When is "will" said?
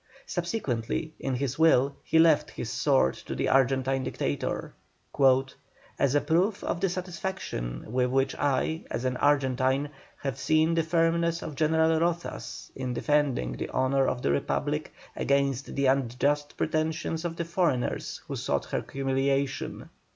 1.59-1.95